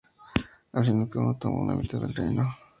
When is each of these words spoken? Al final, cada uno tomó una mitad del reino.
Al 0.73 0.83
final, 0.83 1.07
cada 1.09 1.25
uno 1.25 1.37
tomó 1.37 1.61
una 1.61 1.75
mitad 1.75 1.99
del 1.99 2.15
reino. 2.15 2.55